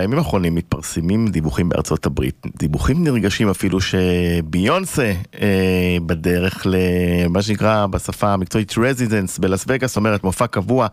[0.00, 8.32] בימים האחרונים מתפרסמים דיווחים בארצות הברית, דיווחים נרגשים אפילו שביונסה אה, בדרך למה שנקרא בשפה
[8.32, 10.86] המקצועית רזידנס בלאס וגאס, אומרת מופע קבוע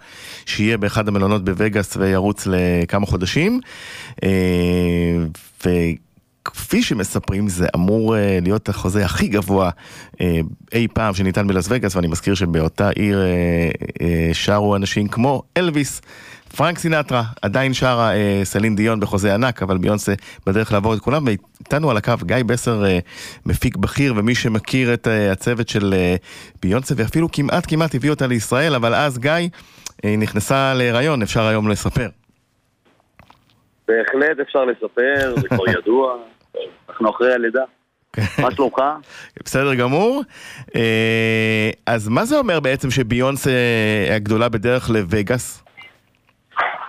[0.45, 3.59] שיהיה באחד המלונות בווגאס וירוץ לכמה חודשים.
[4.23, 4.29] אה.
[6.67, 9.69] כפי שמספרים זה אמור uh, להיות החוזה הכי גבוה
[10.13, 10.17] uh,
[10.73, 16.01] אי פעם שניתן בלאס וגאס ואני מזכיר שבאותה עיר uh, uh, שרו אנשים כמו אלוויס,
[16.57, 20.13] פרנק סינטרה, עדיין שרה uh, סלין דיון בחוזה ענק אבל ביונסה
[20.45, 22.87] בדרך לעבור את כולם ואיתנו על הקו גיא בסר uh,
[23.45, 26.25] מפיק בכיר ומי שמכיר את uh, הצוות של uh,
[26.61, 31.67] ביונסה ואפילו כמעט כמעט הביא אותה לישראל אבל אז גיא uh, נכנסה להיריון אפשר היום
[31.67, 32.07] לספר.
[33.87, 36.17] בהחלט אפשר לספר, זה כבר ידוע.
[36.89, 37.63] אנחנו אחרי הלידה.
[38.13, 38.21] כן.
[38.41, 38.75] מה שלומך?
[39.43, 40.21] בסדר גמור.
[40.75, 43.47] אה, אז מה זה אומר בעצם שביונס
[44.15, 45.63] הגדולה בדרך לווגאס?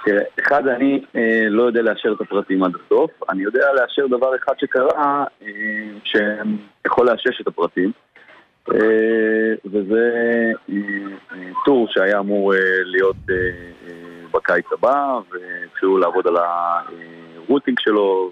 [0.04, 3.10] תראה, אחד, אני אה, לא יודע לאשר את הפרטים עד הסוף.
[3.30, 5.48] אני יודע לאשר דבר אחד שקרה, אה,
[6.04, 7.92] שיכול לאשש את הפרטים.
[8.72, 10.12] אה, וזה
[10.70, 13.34] אה, טור שהיה אמור אה, להיות אה,
[13.86, 18.30] אה, בקיץ הבא, והתחילו לעבוד על הרוטינג שלו,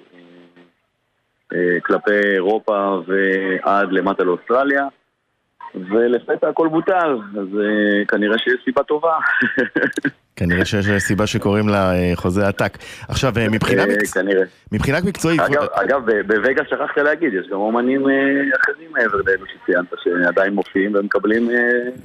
[1.83, 4.89] כלפי אירופה ועד למטה לאוסטרליה
[5.75, 9.19] ולפתע הכל בוטל, אז uh, כנראה שיש סיבה טובה.
[10.36, 12.78] כנראה שיש סיבה שקוראים לה uh, חוזה עתק.
[13.08, 14.16] עכשיו, uh, מבחינה, uh, מקצ...
[14.72, 15.40] מבחינה מקצועית...
[15.40, 15.62] אגב.
[15.72, 21.48] אגב בווגה שכחת להגיד, יש גם אומנים אחרים מעבר לאלו שציינת, שעדיין מופיעים ומקבלים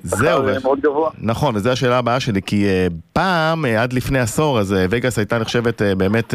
[0.09, 1.09] שכר מאוד גבוה.
[1.21, 2.65] נכון, וזו השאלה הבאה שלי, כי
[3.13, 6.33] פעם, עד לפני עשור, אז וגאס הייתה נחשבת באמת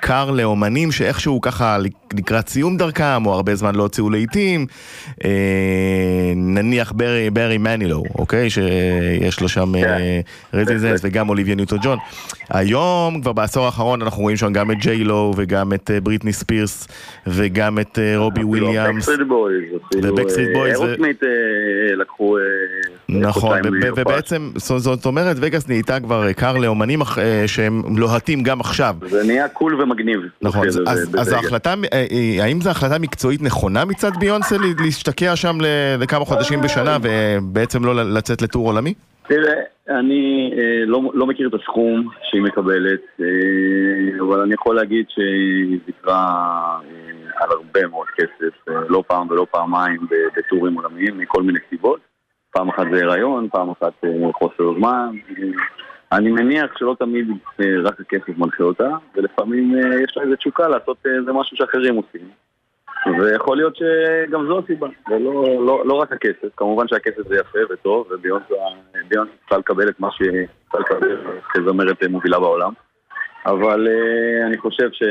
[0.00, 1.76] קבר לאומנים שאיכשהו ככה
[2.14, 4.66] לקראת סיום דרכם, או הרבה זמן לא הוציאו להיטים.
[6.36, 8.50] נניח ברי, ברי מנילו, אוקיי?
[8.50, 9.72] שיש לו שם
[10.54, 11.98] residence וגם אוליביה ניוטון ג'ון.
[12.50, 16.32] היום, כבר בעשור האחרון, אנחנו רואים שם גם את ג'יי לו וגם את אה, בריטני
[16.32, 16.88] ספירס
[17.26, 19.08] וגם את אה, רובי וויליאמס.
[20.02, 20.80] ובקסטריט בויז.
[20.80, 21.22] אירוסמית
[21.96, 22.36] לקחו...
[23.08, 23.58] נכון,
[23.96, 27.00] ובעצם, זאת אומרת, וגאס נהייתה כבר קבר לאומנים
[27.46, 28.96] שהם לוהטים גם עכשיו.
[29.10, 30.20] זה נהיה קול ומגניב.
[30.42, 30.66] נכון,
[31.18, 31.74] אז ההחלטה,
[32.40, 35.58] האם זו החלטה מקצועית נכונה מצד ביונסה להשתקע שם
[35.98, 38.94] לכמה חודשים בשנה ובעצם לא לצאת לטור עולמי?
[39.28, 45.06] תראה, אני אה, לא, לא מכיר את הסכום שהיא מקבלת, אה, אבל אני יכול להגיד
[45.08, 50.06] שהיא ויתרה אה, על הרבה מאוד כסף, אה, לא פעם ולא פעמיים
[50.36, 52.00] בטורים עולמיים, מכל מיני סיבות.
[52.52, 55.10] פעם אחת זה הריון, פעם אחת אה, חוסר זמן.
[55.38, 55.44] אה,
[56.12, 57.28] אני מניח שלא תמיד
[57.60, 61.94] אה, רק הכסף מנחה אותה, ולפעמים אה, יש לה איזו תשוקה לעשות איזה משהו שאחרים
[61.94, 62.28] עושים.
[63.20, 68.08] ויכול להיות שגם זו הסיבה, ולא לא, לא רק הכסף, כמובן שהכסף זה יפה וטוב,
[68.10, 71.16] וביונס צריכה לקבל את מה שהיא צריכה לקבל
[71.54, 72.72] כזמרת מובילה בעולם,
[73.46, 75.02] אבל uh, אני חושב ש...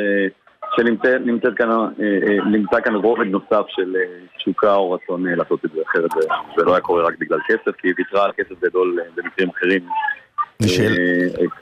[0.75, 3.95] שנמצא כאן, uh, כאן רובד נוסף של
[4.37, 6.11] תשוקה או רצון לעשות את זה אחרת,
[6.57, 9.81] זה לא היה קורה רק בגלל כסף, כי היא ויתרה על כסף גדול במקרים אחרים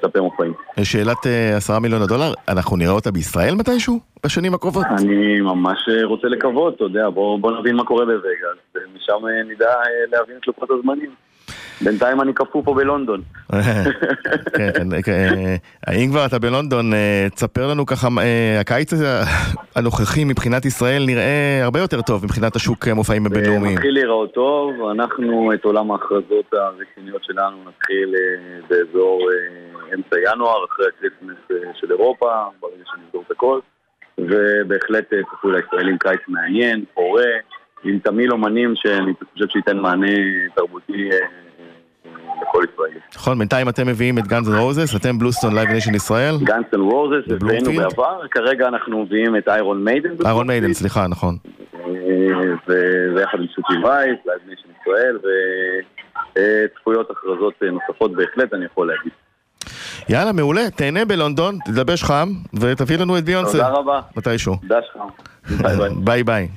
[0.01, 0.53] כלפי מופעים.
[0.83, 1.17] שאלת
[1.57, 3.99] עשרה מיליון הדולר, אנחנו נראה אותה בישראל מתישהו?
[4.25, 4.85] בשנים הקרובות?
[4.99, 9.73] אני ממש רוצה לקוות, אתה יודע, בוא נבין מה קורה בווגאס, ומשם נדע
[10.11, 11.09] להבין את לוחות הזמנים.
[11.81, 13.21] בינתיים אני קפוא פה בלונדון.
[14.57, 15.33] כן, כן,
[15.87, 16.91] האם כבר אתה בלונדון,
[17.35, 18.07] תספר לנו ככה,
[18.59, 18.93] הקיץ
[19.75, 23.75] הנוכחי מבחינת ישראל נראה הרבה יותר טוב מבחינת השוק המופעים הבינלאומיים.
[23.75, 28.15] מתחיל להיראות טוב, אנחנו את עולם ההכרזות הרציניות שלנו נתחיל
[28.69, 29.29] באזור
[29.93, 31.37] אמצע ינואר, אחרי הקריסמס
[31.73, 32.29] של אירופה,
[32.61, 33.59] ברגע שנסגור את הכל,
[34.17, 37.31] ובהחלט צפוי לישראלים קיץ מעניין, פורה,
[37.83, 40.07] עם תמהיל אומנים שאני חושב שייתן מענה
[40.55, 41.09] תרבותי
[42.63, 42.99] לכל ישראלי.
[43.15, 46.35] נכון, בינתיים אתם מביאים את גאנס רוזס, אתם בלוסטון לייב ניישן ישראל.
[46.43, 50.09] גאנס רוזס, הבאנו בעבר, כרגע אנחנו מביאים את איירון מיידן.
[50.25, 51.37] איירון מיידן, סליחה, נכון.
[53.15, 55.17] ויחד עם שוקי וייס, לייב ניישן ישראל,
[56.31, 59.11] וצפויות הכרזות נוספות בהחלט, אני יכול להגיד.
[60.09, 62.29] יאללה, מעולה, תהנה בלונדון, תלבש חם,
[62.59, 63.51] ותביא לנו את ביונסה.
[63.51, 64.01] תודה רבה.
[64.17, 64.55] מתישהו.
[66.03, 66.47] ביי ביי.